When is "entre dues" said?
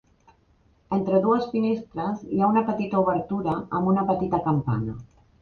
0.95-1.45